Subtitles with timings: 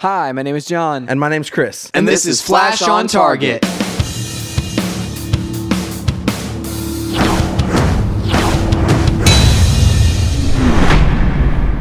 [0.00, 1.08] Hi, my name is John.
[1.08, 1.90] And my name's Chris.
[1.92, 3.64] And this is Flash on Target.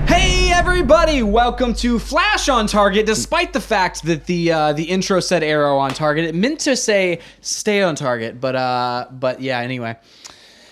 [0.08, 3.06] Hey everybody, welcome to Flash on Target.
[3.06, 6.76] Despite the fact that the uh, the intro said arrow on target, it meant to
[6.76, 9.96] say stay on target, but uh but yeah, anyway.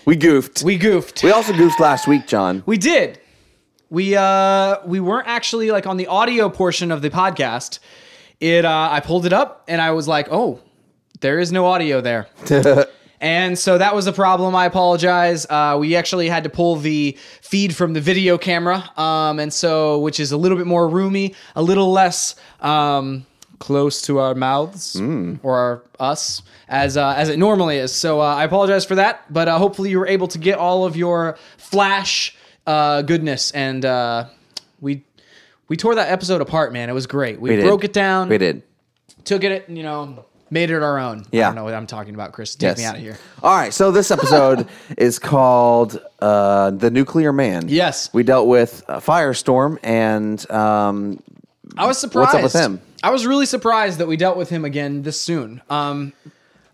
[0.04, 0.64] We goofed.
[0.64, 1.22] We goofed.
[1.22, 2.64] We also goofed last week, John.
[2.66, 3.20] We did.
[3.90, 7.78] We uh we weren't actually like on the audio portion of the podcast.
[8.40, 10.60] It uh I pulled it up and I was like, "Oh,
[11.20, 12.26] there is no audio there."
[13.20, 14.54] and so that was a problem.
[14.54, 15.46] I apologize.
[15.48, 20.00] Uh, we actually had to pull the feed from the video camera, um, and so
[20.00, 23.24] which is a little bit more roomy, a little less um,
[23.58, 24.96] close to our mouths
[25.42, 27.92] or our, us as uh, as it normally is.
[27.92, 30.84] So uh, I apologize for that, but uh, hopefully you were able to get all
[30.84, 32.35] of your flash
[32.66, 34.26] uh, goodness, and uh,
[34.80, 35.02] we
[35.68, 36.88] we tore that episode apart, man.
[36.88, 37.40] It was great.
[37.40, 37.64] We, We did.
[37.64, 38.62] broke it down, We did.
[39.24, 41.20] took it, you know, made it our own.
[41.22, 41.46] I Yeah.
[41.46, 42.54] don't know what I'm talking about, Chris.
[42.54, 43.18] Take me out of here.
[43.42, 43.74] All right.
[43.74, 48.12] So this episode is called uh, "The Nuclear Man." Yes.
[48.12, 51.20] We dealt with uh, Firestorm and um,
[51.76, 52.34] I was surprised.
[52.34, 52.80] What's up with him?
[53.02, 55.62] I was really surprised that we dealt with him again this soon.
[55.68, 56.12] Um,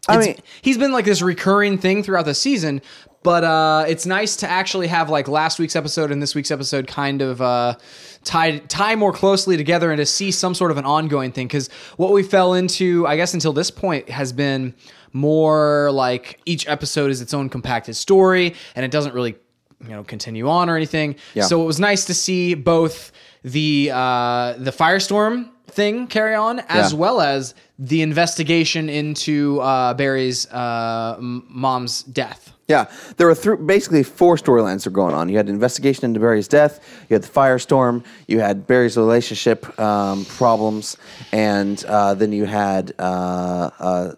[0.08, 2.82] I it's- mean- he's been like this recurring thing throughout the season,
[3.22, 6.86] but uh, it's nice to actually have like last week's episode and this week's episode
[6.86, 7.76] kind of uh,
[8.24, 11.46] tie tie more closely together and to see some sort of an ongoing thing.
[11.46, 14.74] Because what we fell into, I guess, until this point has been
[15.12, 19.36] more like each episode is its own compacted story, and it doesn't really
[19.82, 21.16] you know continue on or anything.
[21.34, 21.44] Yeah.
[21.44, 23.12] So it was nice to see both
[23.44, 26.98] the uh, the firestorm thing carry on as Yeah.
[26.98, 32.51] well as the investigation into uh, Barry's uh, m- mom's death.
[32.68, 35.28] Yeah, there were th- basically four storylines that were going on.
[35.28, 36.80] You had an investigation into Barry's death.
[37.08, 38.04] You had the Firestorm.
[38.28, 40.96] You had Barry's relationship um, problems,
[41.32, 44.14] and uh, then you had uh, uh,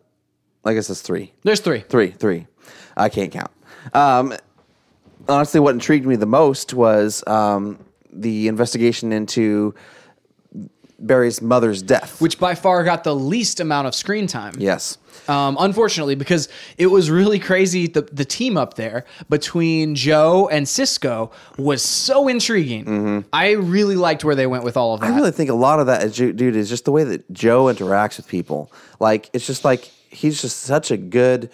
[0.65, 1.33] I guess it's three.
[1.43, 1.81] There's three.
[1.81, 2.47] Three, three.
[2.97, 3.51] I can't count.
[3.93, 4.35] Um,
[5.29, 7.79] honestly, what intrigued me the most was um,
[8.13, 9.75] the investigation into
[10.99, 12.21] Barry's mother's death.
[12.21, 14.55] Which by far got the least amount of screen time.
[14.59, 17.87] yes, Um, unfortunately, because it was really crazy.
[17.87, 23.25] The, the team up there between Joe and Cisco was so intriguing.
[23.33, 25.07] I really liked where they went with all of that.
[25.07, 25.15] Mm-hmm.
[25.15, 27.65] I really think a lot of that, is, dude, is just the way that Joe
[27.65, 28.73] interacts with people.
[29.01, 31.51] Like it's just like he's just such a good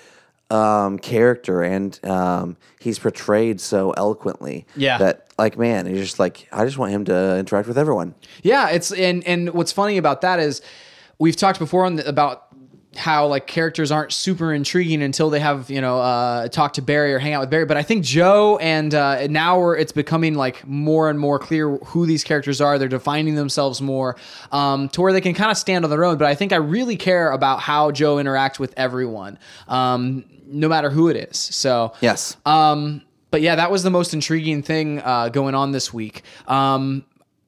[0.51, 4.67] um, character, and um, he's portrayed so eloquently.
[4.77, 4.99] Yeah.
[4.99, 8.15] that like man, he's just like I just want him to interact with everyone.
[8.43, 10.63] Yeah, it's and and what's funny about that is
[11.19, 12.47] we've talked before on the, about
[12.97, 17.15] how like characters aren't super intriguing until they have you know uh, talk to Barry
[17.15, 17.65] or hang out with Barry.
[17.65, 21.77] But I think Joe and uh, now we're, it's becoming like more and more clear
[21.77, 22.79] who these characters are.
[22.79, 24.17] They're defining themselves more
[24.51, 26.19] um, to where they can kind of stand on their own.
[26.19, 30.91] But I think I really care about how Joe interacts with everyone, um, no matter
[30.91, 31.39] who it is.
[31.39, 32.37] So Yes.
[32.45, 36.23] um, but yeah, that was the most intriguing thing uh, going on this week.
[36.49, 37.05] Um,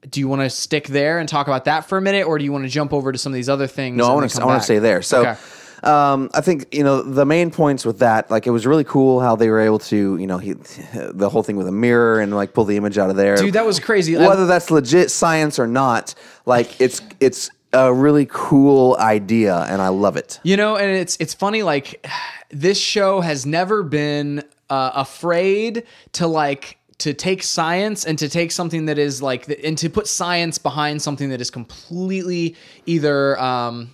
[0.09, 2.43] do you want to stick there and talk about that for a minute, or do
[2.43, 3.97] you want to jump over to some of these other things?
[3.97, 4.33] No, I want to.
[4.37, 5.01] come I want to stay there.
[5.01, 5.35] So, Okay.
[5.83, 8.29] um, I think you know the main points with that.
[8.29, 10.53] Like, it was really cool how they were able to, you know, he,
[10.93, 13.37] the whole thing with a mirror and like pull the image out of there.
[13.37, 14.15] Dude, that was crazy.
[14.15, 16.15] Whether that's legit science or not,
[16.45, 20.39] like it's it's a really cool idea, and I love it.
[20.43, 21.63] You know, and it's it's funny.
[21.63, 22.05] Like
[22.49, 25.83] this show has never been uh, afraid
[26.13, 30.07] to like to take science and to take something that is like and to put
[30.07, 32.55] science behind something that is completely
[32.85, 33.93] either um,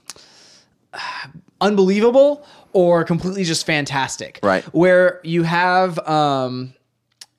[1.62, 4.40] unbelievable or completely just fantastic.
[4.44, 4.64] Right.
[4.76, 6.76] Where you have um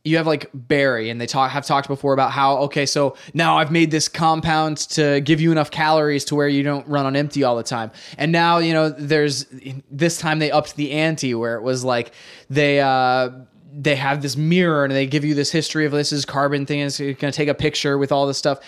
[0.02, 3.58] you have like Barry and they talk have talked before about how okay so now
[3.58, 7.14] I've made this compound to give you enough calories to where you don't run on
[7.14, 9.46] empty all the time and now you know there's
[9.90, 12.12] this time they upped the ante where it was like
[12.48, 13.28] they uh
[13.72, 16.80] they have this mirror and they give you this history of this is carbon thing
[16.80, 18.60] and it's going to take a picture with all this stuff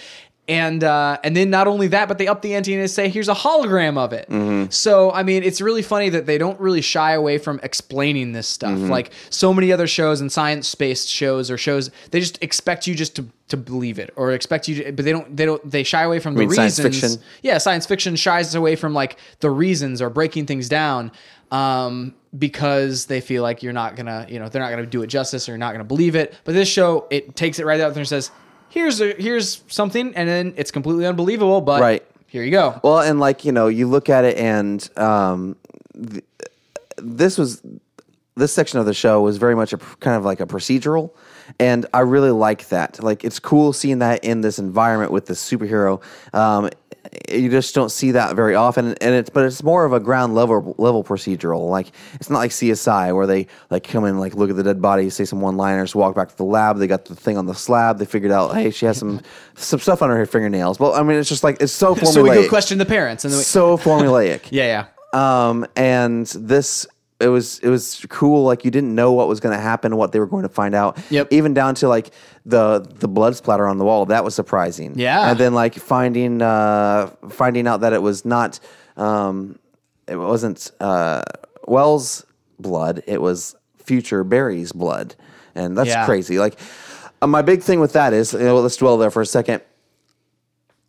[0.49, 3.09] and uh, and then not only that, but they up the ante and they say,
[3.09, 4.27] "Here's a hologram of it."
[4.73, 8.49] So I mean, it's really funny that they don't really shy away from explaining this
[8.49, 8.77] stuff.
[8.91, 13.15] Like so many other shows and science-based shows or shows, they just expect you just
[13.17, 15.37] to to believe it or expect you, to, but they don't.
[15.37, 15.71] They don't.
[15.71, 16.75] They shy away from the mean reasons.
[16.75, 17.23] science fiction?
[17.43, 21.13] Yeah, science fiction shies away from like the reasons or breaking things down.
[21.53, 25.09] Um, because they feel like you're not gonna, you know, they're not gonna do it
[25.09, 26.35] justice or you're not gonna believe it.
[26.45, 28.31] But this show, it takes it right out there and says,
[28.73, 31.61] "Here's a here's something," and then it's completely unbelievable.
[31.61, 32.03] But Right.
[32.27, 32.81] here you go.
[32.83, 35.57] Well, and like you know, you look at it, and um,
[35.95, 36.25] th-
[36.99, 37.61] this was
[38.35, 41.11] this section of the show was very much a kind of like a procedural,
[41.61, 43.03] and I really like that.
[43.03, 46.01] Like it's cool seeing that in this environment with the superhero.
[46.35, 46.71] Um,
[47.29, 50.35] you just don't see that very often, and it's but it's more of a ground
[50.35, 51.69] level level procedural.
[51.69, 54.81] Like it's not like CSI where they like come in, like look at the dead
[54.81, 56.79] body, say some one liners, walk back to the lab.
[56.79, 57.99] They got the thing on the slab.
[57.99, 59.21] They figured out, hey, she has some
[59.55, 60.79] some stuff under her fingernails.
[60.79, 62.13] Well, I mean, it's just like it's so formulaic.
[62.13, 64.47] So we go question the parents, and we, so formulaic.
[64.51, 65.49] yeah, yeah.
[65.49, 66.87] Um, and this
[67.23, 68.45] it was it was cool.
[68.45, 70.75] Like you didn't know what was going to happen, what they were going to find
[70.75, 70.99] out.
[71.11, 71.29] Yep.
[71.31, 72.11] Even down to like
[72.45, 74.05] the the blood splatter on the wall.
[74.07, 74.99] That was surprising.
[74.99, 75.31] Yeah.
[75.31, 78.59] And then like finding uh finding out that it was not
[78.97, 79.59] um
[80.09, 81.23] it wasn't uh
[81.69, 82.27] Wells'
[82.59, 83.03] blood.
[83.07, 83.55] It was
[83.85, 85.15] future Barry's blood,
[85.55, 86.05] and that's Yeah.
[86.07, 86.39] crazy.
[86.39, 86.59] Like
[87.23, 89.63] uh, my big thing with that is you know, let's dwell there for a second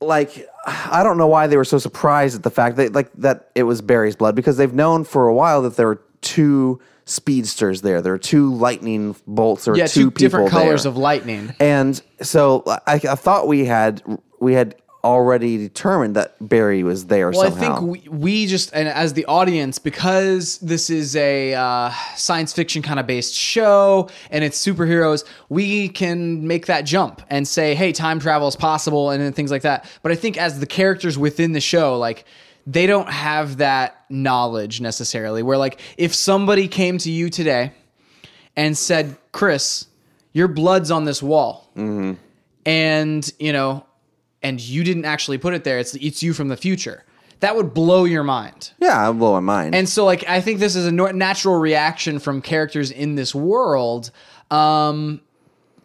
[0.01, 3.51] like I don't know why they were so surprised at the fact that like that
[3.56, 7.81] it was Barry's blood because they've known for a while that there were two speedsters
[7.81, 8.02] there.
[8.02, 10.92] There are two lightning bolts or Yeah, two, two, different colors there.
[10.92, 11.54] of lightning.
[11.60, 14.02] And so I, I thought we had
[14.40, 17.75] we had already determined that Barry was there Well, somehow.
[17.75, 22.54] I think we, we just, and as the audience, because this is a uh, science
[22.54, 27.75] fiction kind of based show and it's superheroes, we can make that jump and say,
[27.75, 29.86] hey, time travel is possible and then things like that.
[30.04, 32.24] But I think as the characters within the show, like,
[32.65, 35.44] they don't have that knowledge necessarily.
[35.44, 37.74] Where, like, if somebody came to you today
[38.56, 39.88] and said, Chris,
[40.31, 41.69] your blood's on this wall.
[42.65, 43.86] And, you know,
[44.42, 47.04] and you didn't actually put it there, it's it's you from the future.
[47.39, 48.71] That would blow your mind.
[48.80, 49.75] yeah, it blew my mind.
[49.75, 54.12] And so like I think this is a natural reaction from characters in this world.
[54.51, 55.21] Um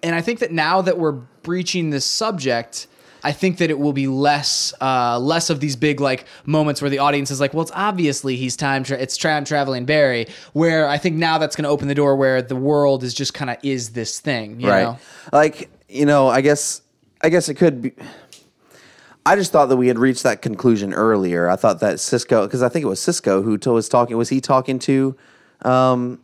[0.02, 2.86] and I think that now that we're breaching this subject,
[3.22, 6.90] I think that it will be less uh, less of these big like moments where
[6.90, 10.26] the audience is like, well, it's obviously he's time tra- it's time traveling Barry.
[10.52, 13.34] Where I think now that's going to open the door where the world is just
[13.34, 14.82] kind of is this thing, you right.
[14.82, 14.98] know?
[15.32, 16.82] Like you know, I guess
[17.20, 17.92] I guess it could be.
[19.26, 21.50] I just thought that we had reached that conclusion earlier.
[21.50, 24.16] I thought that Cisco, because I think it was Cisco who was talking.
[24.16, 25.16] Was he talking to,
[25.62, 26.20] um,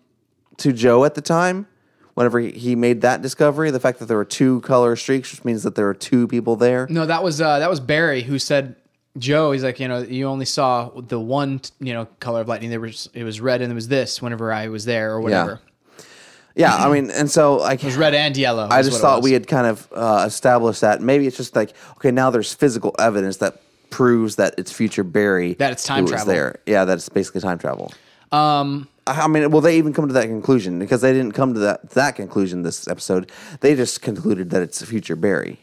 [0.56, 1.66] to Joe at the time?
[2.14, 5.44] Whenever he- he made that discovery, the fact that there were two color streaks, which
[5.44, 6.86] means that there were two people there.
[6.88, 8.76] No, that was uh, that was Barry who said
[9.18, 9.50] Joe.
[9.52, 12.70] He's like, you know, you only saw the one, you know, color of lightning.
[12.70, 15.60] There was it was red and it was this whenever I was there or whatever.
[16.56, 18.68] Yeah, I mean, and so like It was red and yellow.
[18.70, 21.00] I just thought we had kind of uh, established that.
[21.02, 25.54] Maybe it's just like okay, now there's physical evidence that proves that it's future Barry
[25.54, 26.26] That it's time travel.
[26.32, 26.60] there.
[26.66, 27.92] Yeah, that's basically time travel.
[28.34, 30.78] Um, I mean, will they even come to that conclusion?
[30.78, 33.30] Because they didn't come to that that conclusion this episode.
[33.60, 35.58] They just concluded that it's a future Barry,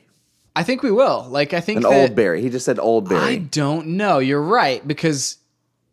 [0.56, 1.26] I think we will.
[1.30, 2.42] Like, I think an that, old Barry.
[2.42, 3.22] He just said old Barry.
[3.34, 4.20] I don't know.
[4.20, 5.38] You're right because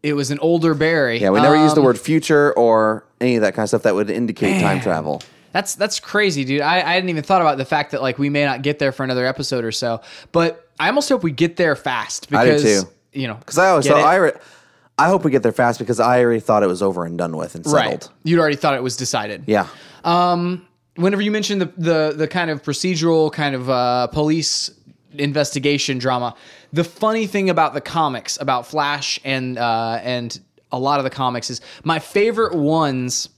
[0.03, 1.19] it was an older Barry.
[1.21, 3.83] yeah, we never used the Um, word future or any of that kind of stuff
[3.85, 5.23] that would indicate time travel.
[5.53, 6.61] That's that's crazy, dude.
[6.61, 8.93] I, I hadn't even thought about the fact that like we may not get there
[8.93, 10.03] for another episode or so.
[10.33, 12.89] But I almost hope we get there fast I do because too.
[13.15, 14.05] you know Because I always thought it?
[14.05, 14.33] I, re-
[14.99, 17.37] I hope we get there fast because I already thought it was over and done
[17.37, 17.85] with and settled.
[17.87, 18.09] right.
[18.25, 19.45] You'd already thought it was decided.
[19.47, 19.69] Yeah.
[20.97, 24.71] whenever you mentioned the the the kind of procedural kind of uh, police
[25.12, 26.35] investigation drama,
[26.73, 30.39] the funny thing about the comics about Flash and uh, and
[30.73, 33.29] a lot of the comics is my favorite ones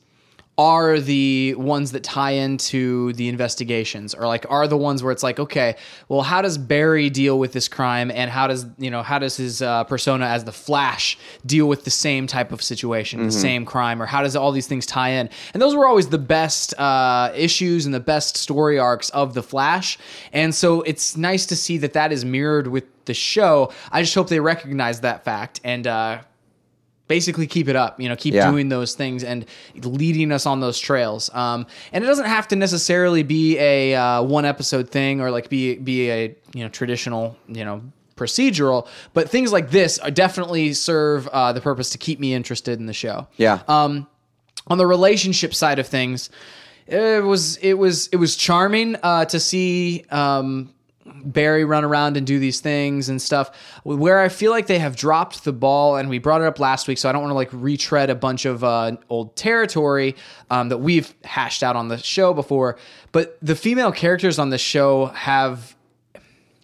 [0.60, 5.22] are the ones that tie into the investigations or like are the ones where it's
[5.22, 5.74] like okay
[6.08, 9.36] well how does barry deal with this crime and how does you know how does
[9.36, 13.64] his uh, persona as the flash deal with the same type of situation the same
[13.64, 15.30] crime or how does all these things tie in?
[15.54, 19.42] And those were always the best uh, issues and the best story arcs of the
[19.42, 19.98] flash.
[20.32, 23.72] And so it's nice to see that that is mirrored with the show.
[23.90, 26.20] I just hope they recognize that fact and uh,
[27.10, 28.50] basically keep it up you know keep Yeah.
[28.50, 29.44] doing those things and
[29.82, 34.22] leading us on those trails um, and it doesn't have to necessarily be a uh,
[34.22, 36.20] one episode thing or like be be a
[36.54, 37.82] you know traditional you know
[38.16, 42.78] procedural but things like this are definitely serve uh, the purpose to keep me interested
[42.78, 43.60] in the show Yeah.
[43.66, 44.06] um,
[44.68, 46.30] on the relationship side of things,
[46.86, 50.72] it was it was it was charming uh, to see um,
[51.24, 53.50] Barry run around and do these things and stuff.
[53.84, 56.88] Where I feel like they have dropped the ball, and we brought it up last
[56.88, 60.16] week, so I don't want to like retread a bunch of uh, old territory
[60.50, 62.78] um, that we've hashed out on the show before.
[63.12, 65.76] But the female characters on the show have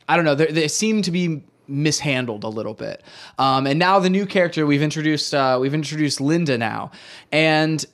[0.08, 0.34] I don't know.
[0.34, 3.02] They, seem to be mishandled a little bit.
[3.38, 6.92] Um, and now the new character we've introduced, uh, we've introduced Linda now,
[7.32, 7.84] and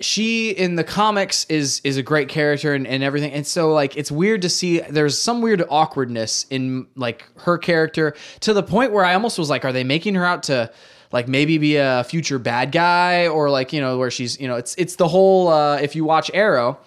[0.00, 3.32] she in the comics is is a great character and, and everything.
[3.32, 8.14] And so like it's weird to see there's some weird awkwardness in like her character
[8.40, 10.70] to the point where I almost was like, are they making her out to
[11.12, 14.56] like maybe be a future bad guy or like you know where she's you know
[14.56, 16.78] it's it's the whole uh, if you watch Arrow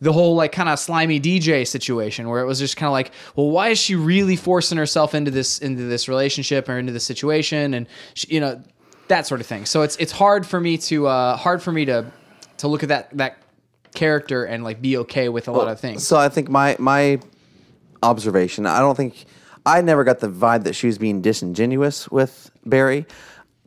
[0.00, 3.10] the whole like kind of slimy DJ situation where it was just kind of like,
[3.34, 7.04] well, why is she really forcing herself into this into this relationship or into this
[7.04, 8.62] situation, and she, you know
[9.08, 9.64] that sort of thing.
[9.64, 12.06] So it's it's hard for me to uh, hard for me to
[12.58, 13.38] to look at that that
[13.94, 16.06] character and like be okay with a lot of things.
[16.06, 17.18] So I think my my
[18.02, 19.24] observation, I don't think
[19.66, 23.06] I never got the vibe that she was being disingenuous with Barry,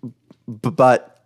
[0.03, 1.23] b- but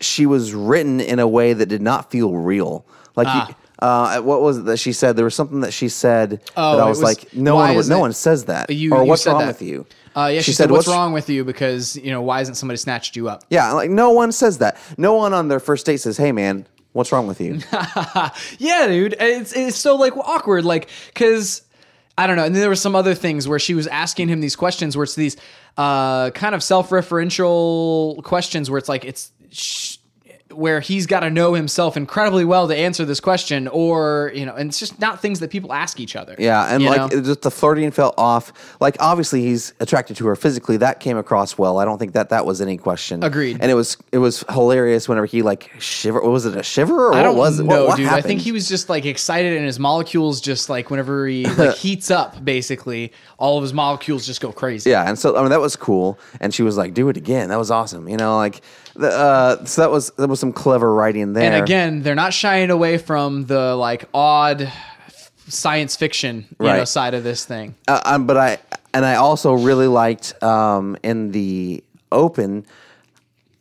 [0.00, 2.84] she was written in a way that did not feel real.
[3.16, 3.48] Like Ah.
[3.48, 5.16] you- uh, what was it that she said?
[5.16, 7.66] There was something that she said Oh, that I it was, was, like, no "Why
[7.68, 8.70] one, would, isn't no it- one says that.
[8.70, 9.46] You- or you what's said wrong that.
[9.48, 9.86] with you?
[10.14, 13.16] Uh, yeah, she, said, "What's, wrong with you?" Because you know why hasn't somebody snatched
[13.16, 13.44] you up?
[13.48, 14.76] Yeah, like no one says that.
[14.98, 17.60] No one on their first date says, "Hey, man, what's wrong with you?"
[18.58, 19.16] Yeah, dude.
[19.18, 21.62] It's it's so like awkward, like because
[22.18, 22.44] I don't know.
[22.44, 25.04] And then there were some other things where she was asking him these questions, where
[25.04, 25.36] it's these
[25.76, 29.32] uh, kind of self-referential questions, where it's like it's.
[29.50, 29.96] Sh-
[30.52, 34.54] where he's got to know himself incredibly well to answer this question, or you know,
[34.54, 36.34] and it's just not things that people ask each other.
[36.38, 37.20] Yeah, and like know?
[37.20, 38.52] just the flirting felt off.
[38.80, 40.76] Like obviously he's attracted to her physically.
[40.76, 41.78] That came across well.
[41.78, 43.22] I don't think that that was any question.
[43.22, 43.58] Agreed.
[43.60, 46.20] And it was it was hilarious whenever he like shiver.
[46.20, 47.64] Was it a shiver or I what was it?
[47.64, 48.08] no dude.
[48.08, 51.76] I think he was just like excited, and his molecules just like whenever he like
[51.76, 54.90] heats up, basically, all of his molecules just go crazy.
[54.90, 56.18] Yeah, and so I mean that was cool.
[56.40, 58.08] And she was like, "Do it again." That was awesome.
[58.08, 58.62] You know, like
[58.94, 61.52] the uh, so that was that was some clever writing there.
[61.52, 64.70] And again, they're not shying away from the like odd
[65.48, 67.74] science fiction you know, side of this thing.
[67.88, 68.58] uh, um, but I
[68.94, 72.66] and I also really liked um, in the open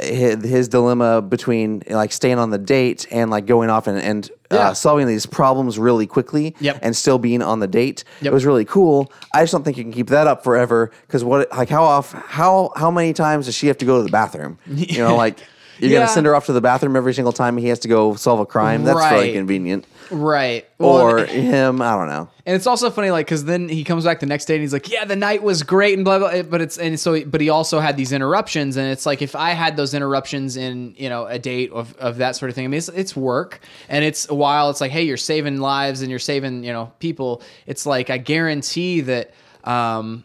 [0.02, 4.30] his, his dilemma between like staying on the date and like going off and, and
[4.52, 4.70] Yeah.
[4.70, 6.80] uh, solving these problems really quickly Yep.
[6.82, 8.04] and still being on the date.
[8.22, 8.32] Yep.
[8.32, 9.12] It was really cool.
[9.34, 12.12] I just don't think you can keep that up forever because what like how off
[12.14, 14.58] how how many times does she have to go to the bathroom?
[14.68, 15.38] You know, like.
[15.82, 16.00] You're Yeah.
[16.00, 18.40] gonna send her off to the bathroom every single time he has to go solve
[18.40, 18.84] a crime.
[18.84, 19.34] That's really Right.
[19.34, 19.86] convenient.
[20.12, 20.66] Right.
[20.78, 22.28] Well, Or him, I don't know.
[22.46, 24.74] And it's also funny, like, because then he comes back the next day and he's
[24.74, 26.42] like, "Yeah, the night was great," and blah blah.
[26.44, 29.52] But it's and so, but he also had these interruptions, and it's like if I
[29.52, 32.66] had those interruptions in you know a date of, of that sort of thing.
[32.66, 36.02] I mean, it's, it's work, and it's a while it's like, hey, you're saving lives
[36.02, 37.42] and you're saving you know people.
[37.68, 39.32] It's like I guarantee that.
[39.64, 40.24] um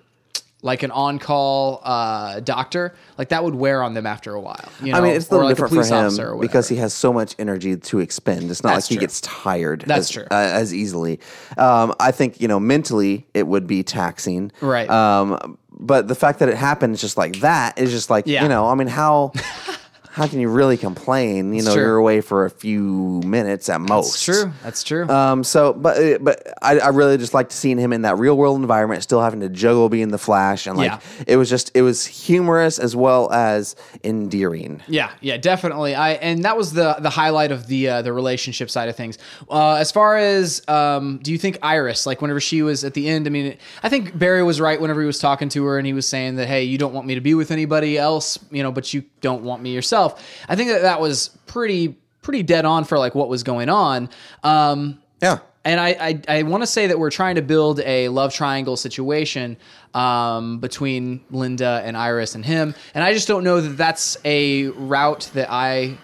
[0.66, 4.68] like an on-call uh, doctor, like that would wear on them after a while.
[4.82, 4.98] You know?
[4.98, 7.36] I mean, it's a little like different police for him because he has so much
[7.38, 8.50] energy to expend.
[8.50, 9.84] It's not That's like he gets tired.
[9.86, 10.24] That's as, true.
[10.24, 11.20] Uh, as easily.
[11.56, 14.50] Um, I think you know mentally it would be taxing.
[14.60, 14.90] Right.
[14.90, 18.42] Um, but the fact that it happens just like that is just like Yeah.
[18.42, 18.66] you know.
[18.66, 19.32] I mean, how
[20.16, 21.52] how can you really complain?
[21.52, 21.82] You know, true.
[21.82, 24.12] you're away for a few minutes at most.
[24.12, 24.52] That's true.
[24.62, 25.06] That's true.
[25.10, 28.34] Um, so, but uh, but I, I really just liked seeing him in that real
[28.34, 31.00] world environment, still having to juggle being the Flash, and like Yeah.
[31.26, 34.82] it was just it was humorous as well as endearing.
[34.88, 35.94] Yeah, yeah, definitely.
[35.94, 39.18] I and that was the the highlight of the uh, the relationship side of things.
[39.50, 43.06] Uh, as far as um, do you think Iris, like whenever she was at the
[43.06, 43.26] end?
[43.26, 45.92] I mean, I think Barry was right whenever he was talking to her and he
[45.92, 48.72] was saying that, hey, you don't want me to be with anybody else, you know,
[48.72, 50.05] but you don't want me yourself.
[50.48, 54.08] I think that that was pretty pretty dead on for like what was going on.
[54.42, 55.38] Um, Yeah.
[55.64, 55.88] and I,
[56.28, 59.56] I, I want to say that we're trying to build a love triangle situation
[59.94, 64.66] um, between Linda and Iris and him, and I just don't know that that's a
[64.68, 65.96] route that I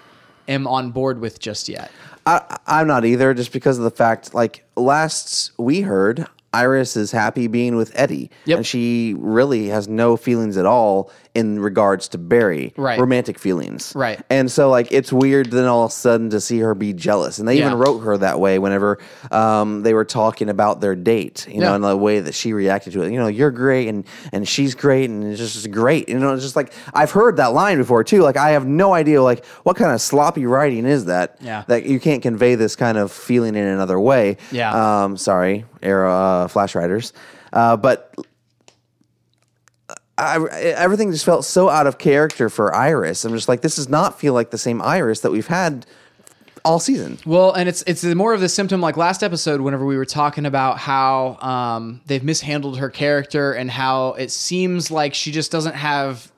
[0.49, 1.91] am on board with just yet.
[2.25, 7.11] I, I'm not either, just because of the fact, like last we heard, Iris is
[7.11, 8.59] happy being with Eddie, Yep.
[8.59, 13.01] and she really has no feelings at all in regards to Barry, Right.
[13.01, 14.21] romantic feelings, Right.
[14.29, 17.39] And so, like, it's weird then all of a sudden to see her be jealous,
[17.39, 17.79] and they even Yeah.
[17.79, 18.99] wrote her that way whenever
[19.31, 21.75] um, they were talking about their date, you know, Yeah.
[21.77, 23.13] and the way that she reacted to it.
[23.13, 26.09] You know, you're great, and and she's great, and it's just great.
[26.09, 28.21] You know, it's just like I've heard that line before too.
[28.23, 31.37] Like, I have no idea, like, what kind of sloppy writing is that?
[31.41, 31.63] Yeah.
[31.69, 34.37] that you can't convey this kind of feeling in another way.
[34.51, 35.05] Yeah.
[35.05, 37.13] Um, sorry, era uh, Flash Riders,
[37.53, 38.15] uh, but
[40.23, 43.25] I, everything just felt so out of character for Iris.
[43.25, 45.87] I'm just like, this does not feel like the same Iris that we've had
[46.65, 47.19] all season.
[47.27, 50.47] Well, and it's it's more of the symptom like last episode whenever we were talking
[50.47, 55.75] about how um, they've mishandled her character and how it seems like she just doesn't
[55.75, 56.31] have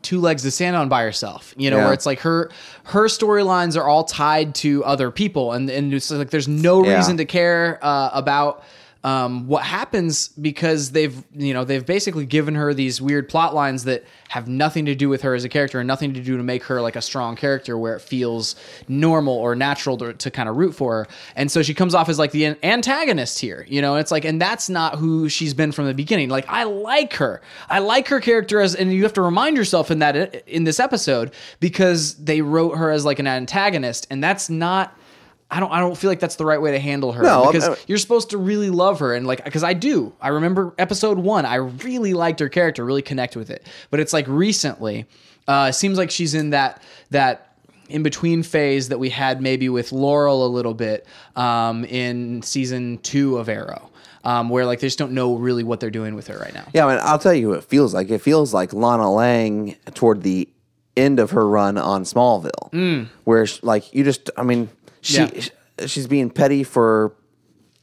[0.00, 1.52] two legs to stand on by herself.
[1.58, 1.84] You know, Yeah.
[1.84, 2.50] where it's like her
[2.84, 6.96] her storylines are all tied to other people, and and it's like there's no Yeah.
[6.96, 8.62] reason to care uh, about.
[9.08, 13.84] Um, what happens because they've you know they've basically given her these weird plot lines
[13.84, 16.42] that have nothing to do with her as a character and nothing to do to
[16.42, 18.54] make her like a strong character where it feels
[18.86, 21.06] normal or natural to, to kind of root for her.
[21.36, 23.96] And so she comes off as like the antagonist here you know?
[23.96, 26.28] It's like and that's not who she's been from the beginning.
[26.28, 27.40] Like i like her.
[27.70, 30.78] I like her character as and you have to remind yourself in that in this
[30.78, 34.97] episode because they wrote her as like an antagonist and that's not
[35.50, 37.66] I don't I don't feel like that's the right way to handle her No, because
[37.68, 40.12] uh, you're supposed to really love her and like because I do.
[40.20, 43.66] I remember episode 1, I really liked her character, really connect with it.
[43.90, 45.06] But it's like recently
[45.46, 47.54] uh it seems like she's in that that
[47.88, 52.98] in between phase that we had maybe with Laurel a little bit um in season
[52.98, 53.90] 2 of Arrow.
[54.24, 56.64] Um, where like they just don't know really what they're doing with her right now.
[56.74, 58.10] Yeah, I mean, I'll tell you it feels like.
[58.10, 60.48] It feels like Lana Lang toward the
[60.96, 64.68] end of her run on Smallville, where sh- like you just, I mean,
[65.08, 65.50] she.
[65.78, 65.86] Yeah.
[65.86, 67.14] she's being petty for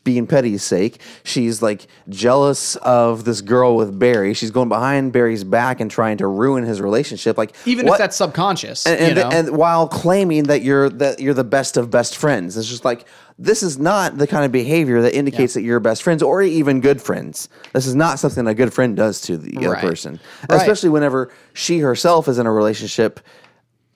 [0.03, 0.99] being petty's sake.
[1.23, 4.35] She's like jealous of this girl with Barry.
[4.35, 7.39] She's going behind Barry's back and trying to ruin his relationship.
[7.39, 9.29] Like Even what- if that's subconscious, and, you and, know?
[9.31, 13.05] and while claiming that you're that you're the best of best friends, it's just like
[13.39, 16.81] this is not the kind of behavior that indicates that you're best friends or even
[16.81, 17.49] good friends.
[17.73, 20.61] This is not something a good friend does to the other person, Right.
[20.61, 23.19] especially whenever she herself is in a relationship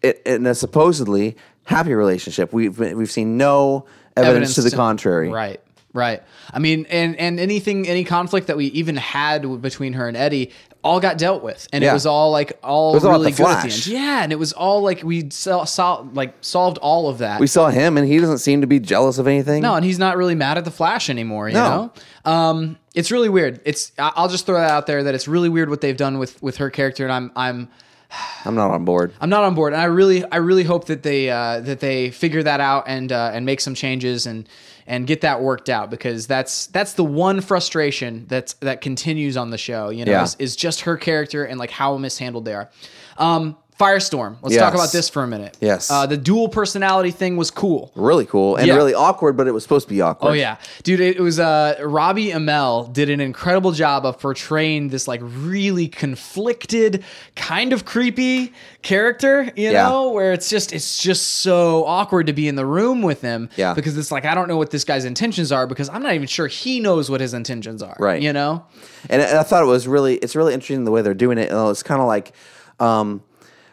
[0.04, 1.38] i- in a supposedly
[1.70, 2.52] happy relationship.
[2.52, 3.86] We've we've seen no
[4.18, 5.30] evidence, to the contrary.
[5.30, 5.62] Right.
[5.92, 6.22] Right.
[6.54, 10.52] I mean, and and anything, any conflict that we even had between her and Eddie,
[10.84, 11.90] all got dealt with, and Yeah.
[11.90, 13.88] it was all like all really good at the end.
[13.88, 17.40] Yeah, and it was all like we saw, saw like solved all of that.
[17.40, 19.64] We saw him, and he doesn't seem to be jealous of anything.
[19.64, 21.48] no, and he's not really mad at the Flash anymore.
[21.50, 21.92] You No.
[22.26, 23.60] know, um, it's really weird.
[23.66, 26.42] It's I'll just throw that out there that it's really weird what they've done with
[26.44, 27.68] with her character, and I'm I'm
[28.46, 29.13] I'm not on board.
[29.22, 32.10] I'm not on board, and I really, I really hope that they uh, that they
[32.12, 34.48] figure that out and uh, and make some changes and
[34.88, 39.51] and get that worked out because that's that's the one frustration that's that continues on
[39.51, 39.89] the show.
[39.89, 40.24] You know, Yeah.
[40.24, 42.70] is, is just her character and like how mishandled they are.
[43.18, 44.36] Um, Firestorm.
[44.42, 44.62] Let's Yes.
[44.62, 45.56] talk about this for a minute.
[45.62, 45.90] Yes.
[45.90, 47.92] uh, the dual personality thing was cool.
[47.96, 48.76] Really cool and Yeah.
[48.76, 50.30] really awkward, but it was supposed to be awkward.
[50.32, 51.00] Oh yeah, dude!
[51.00, 57.04] It was uh, Robbie Amell did an incredible job of portraying this like really conflicted,
[57.36, 59.52] kind of creepy character.
[59.56, 59.88] You Yeah.
[59.88, 63.50] know, where it's just it's just so awkward to be in the room with him.
[63.56, 63.74] Yeah.
[63.74, 66.28] because it's like I don't know what this guy's intentions are because I'm not even
[66.28, 67.96] sure he knows what his intentions are.
[68.00, 68.22] Right.
[68.22, 68.64] You know.
[69.10, 71.50] and I thought it was really it's really interesting the way they're doing it.
[71.52, 72.34] It's kind of like
[72.80, 73.22] um,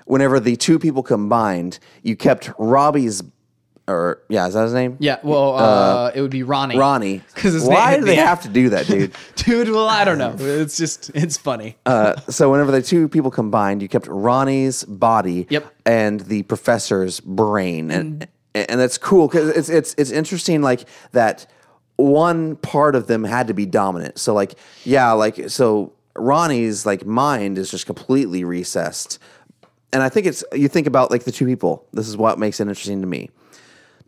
[0.07, 3.23] whenever the two people combined, you kept Robbie's
[3.89, 4.97] or yeah, is that his name?
[4.99, 5.19] Yeah.
[5.23, 6.77] Well, uh, it would be Ronnie.
[6.77, 7.23] Ronnie.
[7.37, 9.13] 'Cause his why do they have to do that, dude?
[9.37, 10.35] Dude, well, I don't know.
[10.41, 11.77] It's just it's funny.
[11.87, 15.73] uh, so whenever the two people combined, you kept Ronnie's body Yep.
[15.85, 21.47] and the professor's brain, and and that's cool because it's it's it's interesting like that.
[21.99, 24.19] One part of them had to be dominant.
[24.19, 29.19] So like yeah, like so Ronnie's like mind is just completely recessed,
[29.97, 31.87] and I think it's you think about like the two people.
[31.95, 33.31] This is what makes it interesting to me.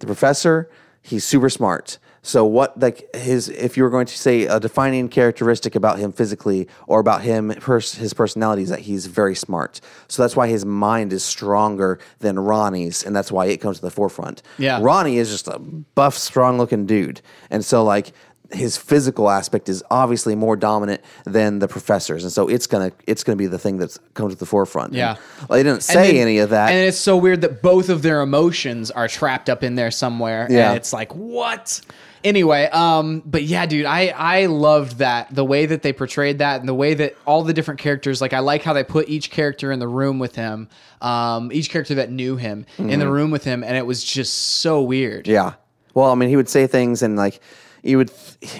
[0.00, 0.68] The professor
[1.00, 1.98] he's super smart.
[2.20, 6.12] So what like his if you were going to say a defining characteristic about him
[6.12, 9.80] physically or about him pers- his personality is that he's very smart.
[10.08, 13.82] So that's why his mind is stronger than ronnie's and that's why it comes to
[13.82, 14.42] the forefront.
[14.58, 14.80] Yeah.
[14.82, 17.22] ronnie is just a buff strong looking dude.
[17.48, 18.12] And so like
[18.50, 23.22] his physical aspect is obviously more dominant than the professor's and so it's gonna it's
[23.22, 25.16] gonna be the thing that's comes to the forefront Yeah.
[25.40, 28.00] And, they didn't say then- any of that And it's so weird that both of
[28.02, 30.46] their emotions are trapped up in there somewhere.
[30.50, 30.68] Yeah.
[30.70, 31.80] And it's like, what?
[32.24, 36.58] Anyway, um, but yeah, dude, I I loved that the way that they portrayed that
[36.60, 39.30] and the way that all the different characters, like I like how they put each
[39.30, 40.68] character in the room with him,
[41.00, 44.34] um, each character that knew him in the room with him, and it was just
[44.34, 45.24] so weird.
[45.26, 45.32] Mm-hmm.
[45.32, 45.52] Yeah.
[45.94, 47.40] Well, I mean, he would say things and like
[47.88, 48.12] you would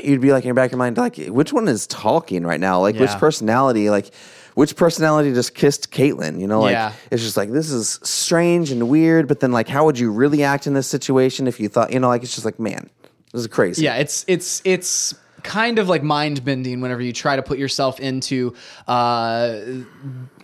[0.02, 2.60] you'd be like in your back of your mind like which one is talking right
[2.60, 2.80] now?
[2.80, 3.18] Like which Yeah.
[3.18, 4.12] personality like
[4.54, 6.40] which personality just kissed Caitlin?
[6.40, 6.92] You know, like Yeah.
[7.12, 10.42] it's just like this is strange and weird, but then like how would you really
[10.42, 12.90] act in this situation if you thought, you know, like it's just like, man,
[13.32, 13.84] this is crazy.
[13.84, 15.14] Yeah, it's it's it's
[15.44, 18.52] kind of like mind bending whenever you try to put yourself into
[18.88, 19.60] uh,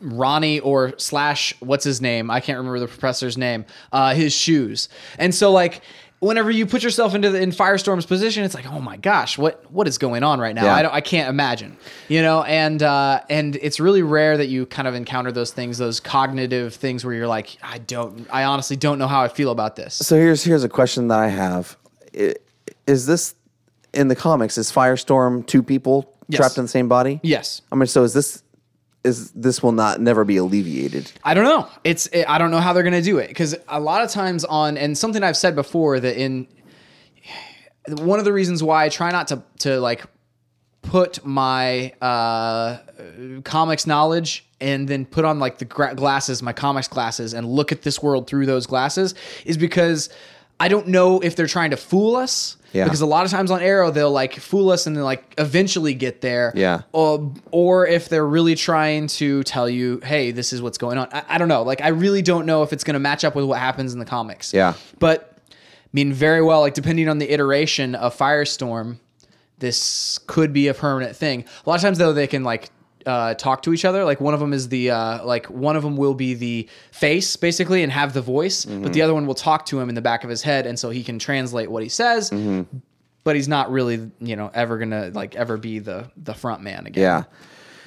[0.01, 2.31] Ronnie or slash what's his name?
[2.31, 3.65] I can't remember the professor's name.
[3.93, 5.81] Uh, his shoes, and so like.
[6.21, 9.71] Whenever you put yourself into the in Firestorm's position, it's like, oh my gosh, what
[9.71, 10.65] what is going on right now?
[10.65, 10.75] Yeah.
[10.75, 11.77] I don't, I can't imagine,
[12.09, 12.43] you know.
[12.45, 16.75] And uh, and it's really rare that you kind of encounter those things, those cognitive
[16.75, 19.95] things where you're like, I don't, I honestly don't know how I feel about this.
[19.97, 21.77] So here's here's a question that I have.
[22.87, 23.35] Is this
[23.93, 26.39] in the comics, is Firestorm two people Yes.
[26.39, 27.21] trapped in the same body?
[27.23, 28.43] Yes, I mean, so is this
[29.05, 31.13] is this will not never be alleviated?
[31.23, 31.69] I don't know.
[31.85, 34.11] It's it, I don't know how they're going to do it because a lot of
[34.11, 36.49] times on and something I've said before that in
[37.89, 40.05] one of the reasons why I try not to to like
[40.83, 42.79] put my uh,
[43.45, 47.73] comics knowledge and then put on like the gra- glasses, my comics glasses, and look
[47.73, 49.15] at this world through those glasses
[49.45, 50.09] is because
[50.61, 52.57] I don't know if they're trying to fool us.
[52.73, 52.85] Yeah.
[52.85, 55.95] Because a lot of times on Arrow they'll like fool us and then like eventually
[55.95, 56.53] get there.
[56.57, 56.83] Yeah.
[56.91, 61.09] Or, or if they're really trying to tell you, hey, this is what's going on.
[61.13, 61.63] I, I don't know.
[61.63, 64.01] Like I really don't know if it's going to match up with what happens in
[64.01, 64.53] the comics.
[64.53, 64.75] Yeah.
[64.99, 65.55] But I
[65.93, 68.99] mean, very well, like depending on the iteration of Firestorm,
[69.61, 71.45] this could be a permanent thing.
[71.65, 72.71] A lot of times, though, they can like
[73.07, 74.05] uh, talk to each other.
[74.05, 77.37] Like one of them is the uh, like one of them will be the face
[77.37, 80.03] basically and have the voice, but the other one will talk to him in the
[80.03, 82.31] back of his head, and so he can translate what he says.
[83.25, 86.87] But he's not really, you know, ever gonna like ever be the the front man
[86.87, 87.03] again.
[87.03, 87.23] Yeah.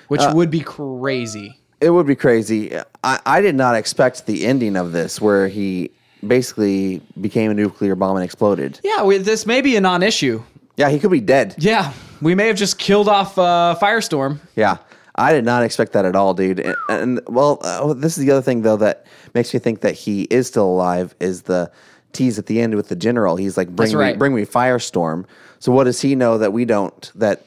[0.07, 1.59] which would be crazy.
[1.79, 2.75] It would be crazy.
[3.03, 5.91] I, I did not expect the ending of this where he
[6.25, 8.79] basically became a nuclear bomb and exploded.
[8.83, 10.41] Yeah, we, this may be a non-issue.
[10.75, 11.53] Yeah, he could be dead.
[11.59, 14.39] Yeah, we may have just killed off uh, Firestorm.
[14.55, 14.77] Yeah.
[15.17, 16.59] I did not expect that at all, dude.
[16.59, 19.95] And, and well, uh, this is the other thing though that makes me think that
[19.95, 21.71] he is still alive is the
[22.13, 23.35] tease at the end with the general.
[23.35, 24.19] He's like, "Bring me, right.
[24.19, 25.25] bring me Firestorm."
[25.59, 27.11] So what does he know that we don't?
[27.15, 27.43] That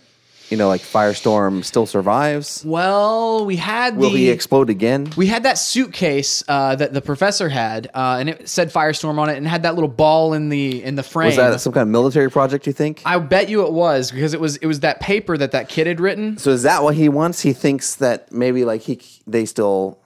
[0.50, 2.64] you know, like Firestorm still survives.
[2.64, 5.10] Well, we had Will the he explode again?
[5.16, 9.28] we had that suitcase uh, that the professor had, uh, and it said Firestorm on
[9.30, 11.26] it, and had that little ball in the in the frame.
[11.28, 12.66] Was that some kind of military project?
[12.66, 13.02] You think?
[13.06, 15.86] I bet you it was because it was it was that paper that that kid
[15.86, 16.36] had written.
[16.36, 17.40] So is that what he wants?
[17.40, 19.98] He thinks that maybe like he they still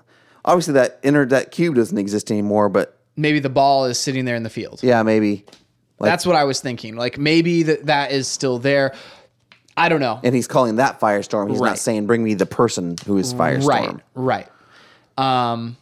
[0.44, 4.35] obviously that inner that cube doesn't exist anymore, but Maybe the ball is sitting there
[4.35, 4.80] in the field.
[4.83, 5.44] yeah, maybe.
[6.00, 6.96] Like, That's what I was thinking.
[6.96, 8.92] Like maybe that that is still there.
[9.77, 10.21] I don't know.
[10.23, 11.51] and he's calling that Firestorm.
[11.51, 11.71] He's Right.
[11.71, 13.67] not saying bring me the person who is Firestorm.
[13.67, 14.49] Right, right.
[15.17, 15.77] Um,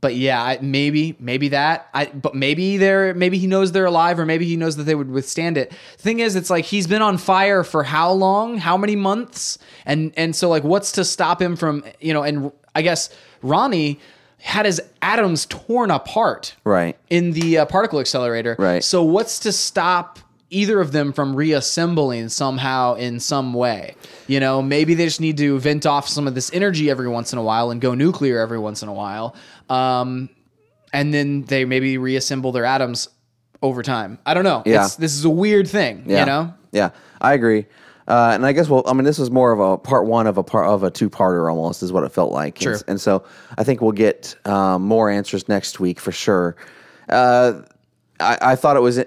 [0.00, 1.88] but yeah, I, maybe, maybe that.
[1.94, 4.94] I, but maybe they're, maybe he knows they're alive, or maybe he knows that they
[4.94, 5.72] would withstand it.
[5.96, 8.58] thing is, it's like he's been on fire for how long?
[8.58, 9.58] How many months?
[9.86, 12.22] And and so like, what's to stop him from, you know?
[12.22, 13.08] And I guess
[13.42, 13.98] Ronnie
[14.40, 16.98] had his atoms torn apart, Right.
[17.08, 18.56] in the uh, particle accelerator.
[18.58, 18.84] Right.
[18.84, 20.18] So what's to stop
[20.54, 23.94] either of them from reassembling somehow in some way?
[24.26, 27.32] You know, maybe they just need to vent off some of this energy every once
[27.32, 29.34] in a while and go nuclear every once in a while.
[29.68, 30.28] Um,
[30.92, 33.08] and then they maybe reassemble their atoms
[33.62, 34.18] over time.
[34.24, 34.62] I don't know.
[34.64, 34.84] Yeah.
[34.84, 36.20] It's, this is a weird thing, Yeah.
[36.20, 36.54] you know?
[36.72, 36.90] Yeah,
[37.20, 37.66] I agree.
[38.06, 40.36] Uh, and I guess well, I mean, this was more of a part one of
[40.36, 42.60] a part of a two-parter almost is what it felt like.
[42.60, 42.74] Sure.
[42.74, 43.24] And, and so
[43.56, 46.56] I think we'll get um, more answers next week for sure.
[47.08, 47.62] Uh,
[48.20, 48.98] I, I thought it was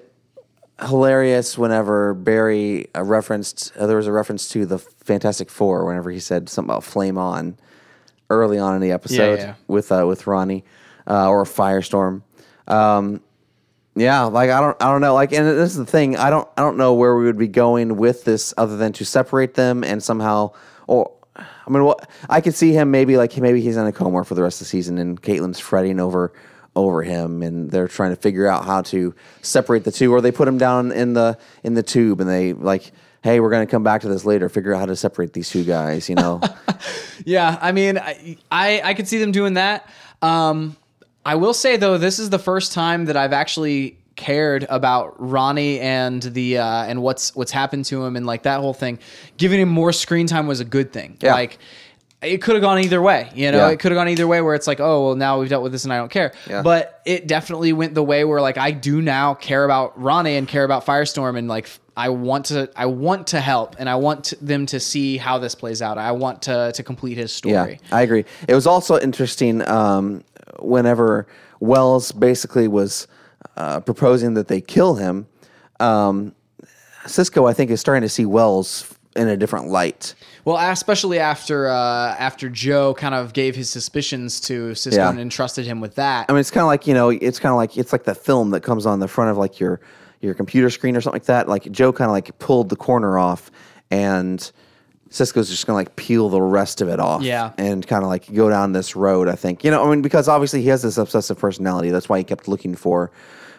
[0.81, 6.11] hilarious whenever Barry uh, referenced uh, there was a reference to the Fantastic Four whenever
[6.11, 7.57] he said something about Flame On
[8.29, 9.55] early on in the episode yeah.
[9.67, 10.63] with uh, with Ronnie
[11.07, 12.21] uh, or Firestorm.
[12.67, 13.21] Um,
[13.95, 15.15] yeah, like I don't, I don't know.
[15.15, 16.17] Like, and this is the thing.
[16.17, 19.05] I don't, I don't know where we would be going with this, other than to
[19.05, 20.51] separate them and somehow,
[20.85, 24.23] or I mean, what I could see him maybe like maybe he's in a coma
[24.23, 26.31] for the rest of the season, and Caitlin's fretting over
[26.77, 30.31] over him, and they're trying to figure out how to separate the two, or they
[30.31, 32.91] put him down in the in the tube, and they like,
[33.23, 35.49] hey, we're going to come back to this later, figure out how to separate these
[35.49, 36.39] two guys, you know?
[37.25, 39.89] Yeah, I mean, I I, I could see them doing that.
[40.21, 40.77] Um,
[41.25, 45.79] I will say though, this is the first time that I've actually cared about Ronnie
[45.79, 48.99] and the uh, and what's what's happened to him and like that whole thing.
[49.37, 51.17] Giving him more screen time was a good thing.
[51.19, 51.33] Yeah.
[51.33, 51.57] Like
[52.21, 53.67] it could have gone either way, you know.
[53.67, 53.69] Yeah.
[53.69, 55.71] It could have gone either way where it's like, oh well, now we've dealt with
[55.71, 56.34] this and I don't care.
[56.49, 56.63] Yeah.
[56.63, 60.47] But it definitely went the way where like I do now care about Ronnie and
[60.47, 64.25] care about Firestorm and like I want to I want to help and I want
[64.25, 65.99] to, them to see how this plays out.
[65.99, 67.80] I want to to complete his story.
[67.84, 68.25] Yeah, I agree.
[68.47, 70.23] It was also interesting um,
[70.60, 71.27] whenever
[71.60, 73.08] Wells basically was
[73.58, 75.27] uh, proposing that they kill him.
[75.80, 76.34] Um,
[77.06, 80.13] Cisco, I think, is starting to see Wells in a different light.
[80.45, 85.10] Well, especially after uh, after Joe kind of gave his suspicions to Cisco Yeah.
[85.10, 86.27] and entrusted him with that.
[86.30, 88.15] I mean, it's kind of like you know, it's kind of like it's like the
[88.15, 89.82] film that comes on the front of like your
[90.21, 91.47] your computer screen or something like that.
[91.49, 93.51] Like Joe kind of like pulled the corner off,
[93.91, 94.51] and
[95.10, 97.21] Cisco's just gonna like peel the rest of it off.
[97.23, 97.53] Yeah.
[97.58, 99.27] and kind of like go down this road.
[99.27, 99.86] I think you know.
[99.86, 101.89] I mean, because obviously he has this obsessive personality.
[101.91, 103.12] That's why he kept looking for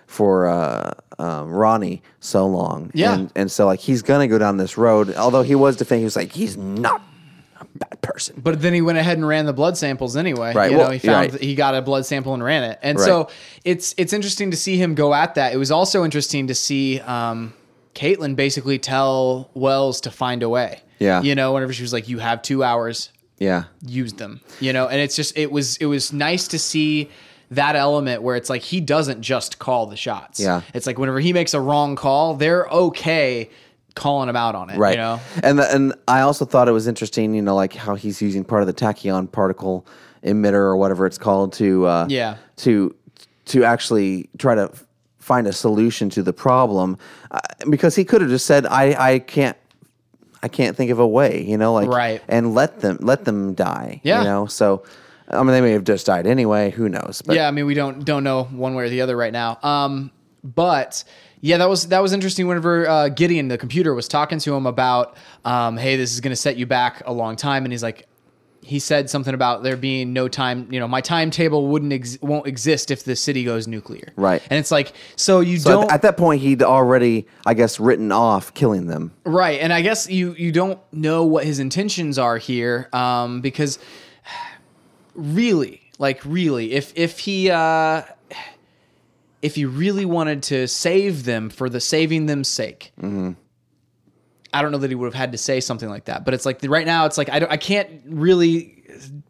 [0.09, 2.90] for uh, um, Ronnie so long.
[2.94, 3.14] Yeah.
[3.14, 5.14] and, and so like he's gonna go down this road.
[5.14, 7.01] Although he was defending, he was like he's not
[7.61, 8.40] a bad person.
[8.42, 10.55] but then he went ahead and ran the blood samples anyway.
[10.55, 11.40] Right, You well, know, he found right.
[11.42, 12.79] he got a blood sample and ran it.
[12.83, 13.05] And Right.
[13.05, 13.29] so
[13.64, 15.53] it's it's interesting to see him go at that.
[15.53, 17.53] It was also interesting to see um,
[17.94, 20.81] Caitlin basically tell Wells to find a way.
[20.99, 21.21] Yeah.
[21.23, 24.88] You know, whenever she was like, "You have two hours, Yeah, use them." You know,
[24.88, 27.11] and it's just it was it was nice to see
[27.50, 30.38] that element where it's like he doesn't just call the shots.
[30.40, 30.61] Yeah.
[30.74, 33.48] It's like whenever he makes a wrong call, they're okay
[33.94, 34.76] calling him out on it.
[34.78, 34.92] right.
[34.92, 35.20] You know.
[35.42, 38.44] And the, and I also thought it was interesting, you know, like how he's using
[38.44, 39.87] part of the tachyon particle
[40.24, 42.37] emitter or whatever it's called to uh, Yeah.
[42.58, 42.94] to
[43.46, 44.70] to actually try to
[45.18, 46.98] find a solution to the problem
[47.30, 47.38] uh,
[47.70, 49.56] because he could have just said I I can't
[50.42, 52.22] I can't think of a way, you know, like Right.
[52.28, 54.18] and let them let them die, Yeah.
[54.20, 54.46] you know.
[54.46, 54.84] So
[55.31, 56.71] I mean, they may have just died anyway.
[56.71, 57.23] Who knows?
[57.25, 59.59] But yeah, I mean, we don't don't know one way or the other right now.
[59.62, 60.11] Um,
[60.43, 61.05] but
[61.41, 62.47] Yeah, that was that was interesting.
[62.49, 66.33] Whenever uh, Gideon, the computer, was talking to him about, um, "Hey, this is going
[66.33, 68.07] to set you back a long time," and he's like,
[68.61, 70.67] he said something about there being no time.
[70.73, 74.12] You know, my timetable wouldn't ex- won't exist if the city goes nuclear.
[74.17, 74.43] Right.
[74.51, 77.79] And it's like, so you So don't at, at that point, he'd already, I guess,
[77.79, 79.12] written off killing them.
[79.25, 83.79] Right, and I guess you you don't know what his intentions are here, um, because
[85.18, 88.02] really, like really, if if he uh,
[89.42, 92.92] if he really wanted to save them for the saving them's sake,
[94.52, 96.24] I don't know that he would have had to say something like that.
[96.24, 98.83] But it's like right now, it's like I don't, I can't really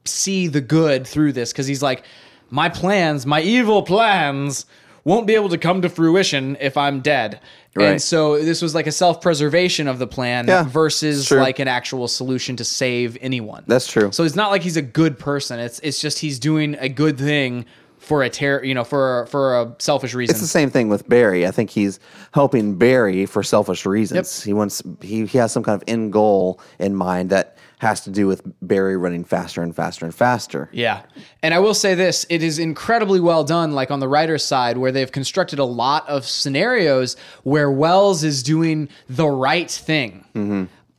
[0.05, 2.05] see the good through this because he's like,
[2.51, 4.67] my plans, my evil plans,
[5.09, 7.41] won't be able to come to fruition if I'm dead.
[7.75, 7.93] Right.
[7.93, 11.69] And so this was like a self preservation of the plan Yeah, versus like an
[11.69, 13.65] actual solution to save anyone.
[13.67, 14.13] That's true.
[14.13, 15.59] So it's not like he's a good person.
[15.61, 17.65] It's it's just he's doing a good thing
[17.99, 20.35] for a ter- you know for for a selfish reason.
[20.35, 21.47] It's the same thing with Barry.
[21.47, 22.01] I think he's
[22.33, 24.41] helping Barry for selfish reasons.
[24.41, 24.47] Yep.
[24.47, 28.11] He wants he, he has some kind of end goal in mind that has to
[28.11, 30.69] do with Barry running faster and faster and faster.
[30.73, 31.03] Yeah.
[31.43, 34.79] And I will say this it is incredibly well done, like on the writer's side,
[34.79, 40.25] where they've constructed a lot of scenarios where Wells is doing the right thing.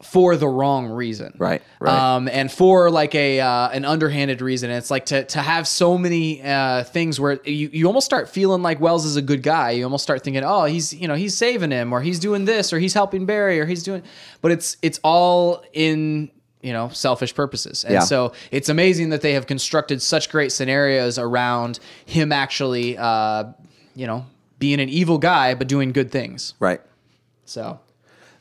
[0.01, 1.43] For the wrong reason, Mm-hmm.
[1.43, 2.15] Right, right.
[2.15, 4.71] um, and for like a uh, an underhanded reason.
[4.71, 8.61] It's like to to have so many uh, things where you, you almost start feeling
[8.61, 9.71] like Wells is a good guy.
[9.71, 12.71] You almost start thinking, oh, he's you know he's saving him, or he's doing this,
[12.71, 14.01] or he's helping Barry, or he's doing.
[14.41, 17.99] But it's it's all in you know selfish purposes, and Yeah.
[18.01, 23.45] so it's amazing that they have constructed such great scenarios around him actually, uh,
[23.95, 24.25] you know,
[24.59, 26.53] being an evil guy but doing good things.
[26.59, 26.81] Right.
[27.45, 27.79] So,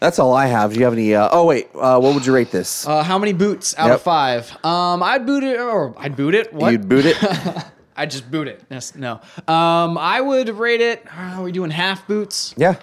[0.00, 0.72] That's all I have.
[0.74, 1.14] Do you have any?
[1.14, 2.86] Uh, oh wait, uh, what would you rate this?
[2.86, 3.94] uh, how many boots out Yep.
[3.96, 4.64] of five?
[4.64, 6.52] Um, I'd boot it, or I'd boot it.
[6.52, 6.70] What?
[6.72, 7.16] You'd boot it.
[7.96, 8.62] I just boot it.
[8.70, 9.20] Yes, no.
[9.48, 11.04] Um, I would rate it.
[11.16, 12.54] Are we doing half boots?
[12.56, 12.76] yeah.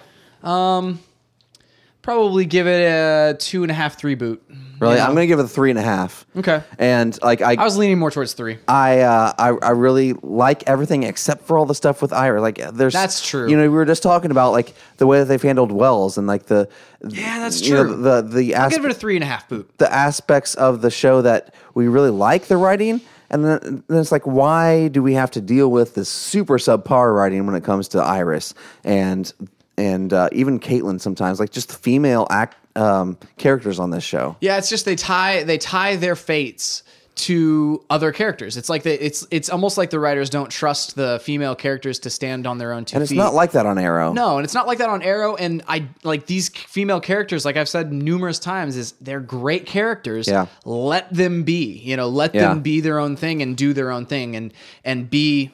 [2.06, 4.40] Probably give it a two and a half, three boot.
[4.78, 5.06] Really, You know?
[5.06, 6.24] I'm gonna give it a three and a half.
[6.36, 6.62] Okay.
[6.78, 8.58] And like I, I was leaning more towards three.
[8.68, 12.40] I, uh, I I really like everything except for all the stuff with Ira.
[12.40, 13.48] Like there's That's true.
[13.50, 16.26] You know, we were just talking about like the way that they've handled Wells and
[16.28, 16.68] like the
[17.08, 17.96] Yeah, that's you know, true.
[18.02, 19.68] the the I'll give it a three and a half boot.
[19.78, 23.00] the aspects of the show that we really like the writing.
[23.28, 27.12] And then, then it's like, why do we have to deal with this super subpar
[27.12, 29.32] writing when it comes to Iris and
[29.78, 34.36] and uh, even Caitlin sometimes, like just the female act um, characters on this show.
[34.40, 36.82] Yeah, it's just they tie they tie their fates
[37.16, 38.58] to other characters.
[38.58, 42.10] It's like they, it's it's almost like the writers don't trust the female characters to
[42.10, 43.16] stand on their own two And it's feet.
[43.16, 44.12] not like that on Arrow.
[44.12, 45.34] No, and it's not like that on Arrow.
[45.34, 50.28] And I like these female characters, like I've said numerous times, is they're great characters.
[50.28, 50.44] Yeah.
[50.66, 51.78] Let them be.
[51.78, 52.48] You know, let Yeah.
[52.48, 54.52] them be their own thing and do their own thing and
[54.84, 55.52] and be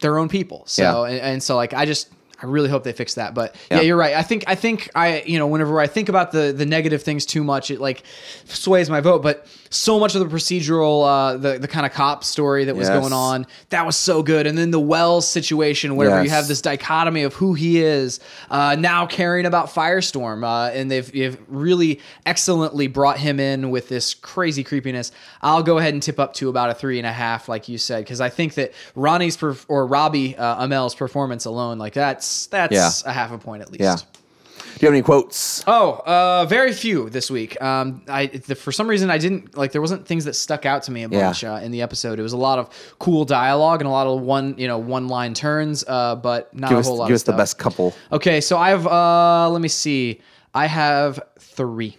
[0.00, 0.62] their own people.
[0.66, 1.10] So Yeah.
[1.12, 2.08] and, and so like I just
[2.44, 3.32] I really hope they fix that.
[3.34, 3.78] But yeah.
[3.78, 3.82] Yeah.
[3.84, 4.14] you're right.
[4.14, 7.24] I think I think I you know whenever I think about the the negative things
[7.24, 8.02] too much, it like
[8.44, 9.22] sways my vote.
[9.22, 12.88] But so much of the procedural, uh, the the kind of cop story that was
[12.88, 13.00] Yes.
[13.00, 14.46] going on, that was so good.
[14.46, 18.76] And then the Wells situation, where you have this dichotomy of who he is, uh,
[18.78, 24.12] now caring about Firestorm, uh, and they've, they've really excellently brought him in with this
[24.14, 25.12] crazy creepiness.
[25.42, 27.78] I'll go ahead and tip up to about a three and a half, like you
[27.78, 32.26] said, because I think that Ronnie's perf- or Robbie uh, Amell's performance alone, like that's
[32.46, 32.90] that's Yeah.
[33.10, 33.82] a half a point at least.
[33.82, 33.96] Yeah.
[33.96, 35.62] Do you have any quotes?
[35.68, 37.60] Oh, uh, very few this week.
[37.62, 40.82] Um, I the, for some reason I didn't like there wasn't things that stuck out
[40.84, 41.20] to me a Yeah.
[41.26, 42.18] bunch uh, in the episode.
[42.18, 42.68] It was a lot of
[42.98, 46.70] cool dialogue and a lot of one you know one line turns, uh, but not
[46.70, 47.04] Give a us, whole lot.
[47.06, 47.94] give of us the best couple.
[48.10, 50.20] Okay, so I have uh, let me see.
[50.54, 51.96] I have three.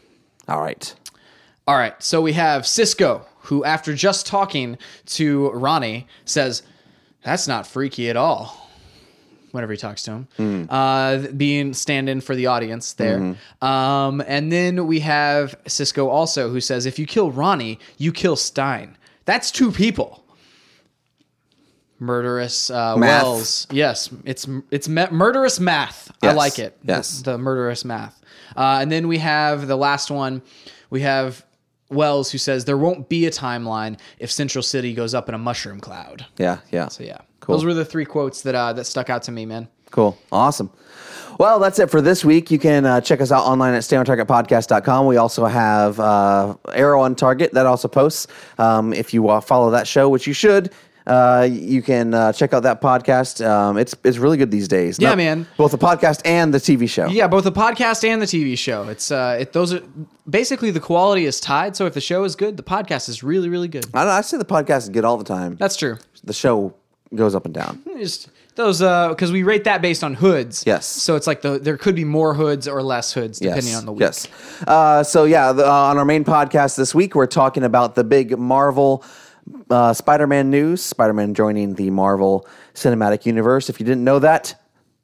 [0.49, 0.93] All right.
[1.67, 6.61] All right, so we have Cisco, who after just talking to Ronnie says,
[7.23, 8.64] "That's not freaky at all."
[9.55, 10.65] Whenever he talks to him, Hmm.
[10.69, 13.65] uh, being stand-in for the audience there, Mm-hmm.
[13.65, 18.35] um, and then we have Cisco also, who says, "If you kill Ronnie, you kill
[18.35, 18.97] Stein.
[19.25, 20.23] That's two people."
[21.99, 22.95] Murderous uh.
[22.97, 26.11] Wells, yes, it's it's me- murderous math.
[26.21, 26.77] I like it.
[26.83, 27.21] yes.
[27.21, 28.21] the murderous math.
[28.57, 30.41] Uh, and then we have the last one.
[30.89, 31.45] We have
[31.89, 35.37] Wells who says there won't be a timeline if Central City goes up in a
[35.37, 36.25] mushroom cloud.
[36.37, 36.57] Yeah.
[36.69, 36.89] Yeah.
[36.89, 37.55] So yeah, Cool.
[37.55, 39.67] those were the three quotes that uh, that stuck out to me, man.
[39.91, 40.17] Cool.
[40.31, 40.71] Awesome.
[41.39, 42.49] Well, that's it for this week.
[42.49, 45.05] You can uh, check us out online at stayontargetpodcast.com.
[45.05, 48.27] We also have uh, Arrow on Target that also posts.
[48.57, 50.71] Um, if you uh, follow that show, which you should,
[51.07, 53.45] uh, you can uh, check out that podcast.
[53.45, 54.97] Um, it's it's really good these days.
[54.99, 55.45] Yeah, man.
[55.57, 57.07] Both the podcast and the TV show.
[57.07, 58.87] Yeah, both the podcast and the TV show.
[58.87, 59.81] It's uh, it those are
[60.29, 61.75] basically the quality is tied.
[61.75, 63.85] So if the show is good, the podcast is really really good.
[63.93, 65.57] I, don't know, I say the podcast is good all the time.
[65.57, 65.97] That's true.
[66.23, 66.73] the show
[67.15, 67.81] goes up and down.
[67.97, 70.63] Just those uh because we rate that based on hoods.
[70.65, 70.85] Yes.
[70.85, 73.77] So it's like the there could be more hoods or less hoods depending yes.
[73.77, 74.01] on the week.
[74.01, 74.27] Yes.
[74.67, 78.03] Uh, so yeah, the, uh, on our main podcast this week, we're talking about the
[78.03, 79.03] big Marvel
[79.69, 80.83] uh, Spider-Man news.
[80.83, 83.69] Spider-Man joining the Marvel Cinematic Universe.
[83.69, 84.59] If you didn't know that,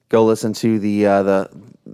[0.10, 1.50] go listen to the uh, the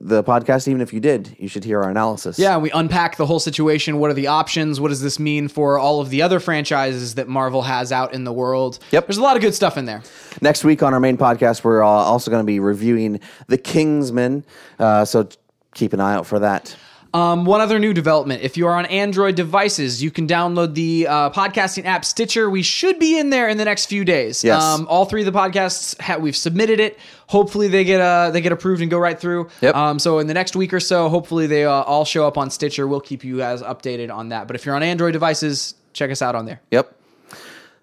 [0.08, 0.68] the podcast.
[0.68, 2.40] Even if you did, you should hear our analysis.
[2.40, 4.00] Yeah, we unpack the whole situation.
[4.00, 4.80] What are the options?
[4.80, 8.24] What does this mean for all of the other franchises that Marvel has out in
[8.24, 8.80] the world?
[8.92, 9.08] Yep.
[9.08, 10.02] There's a lot of good stuff in there.
[10.42, 14.46] Next week on our main podcast, we're uh, also going to be reviewing The Kingsman.
[14.80, 15.28] Uh, so
[15.74, 16.76] keep an eye out for that.
[17.14, 18.44] Um, one other new development.
[18.44, 22.50] If you are on Android devices, you can download the uh, podcasting app Stitcher.
[22.50, 24.44] We should be in there in the next few days.
[24.44, 24.62] Yes.
[24.62, 27.00] Um, all three of the podcasts, ha- we've submitted it.
[27.28, 29.50] Hopefully they get uh, they get approved and go right through.
[29.62, 29.76] Yep.
[29.76, 32.50] Um, so in the next week or so, hopefully they uh, all show up on
[32.50, 32.88] Stitcher.
[32.88, 34.48] We'll keep you guys updated on that.
[34.48, 36.62] But if you're on Android devices, check us out on there.
[36.72, 36.94] Yep.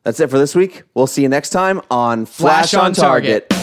[0.02, 0.82] That's it for this week.
[0.92, 3.53] We'll see you next time on Flash, Flash on on Target.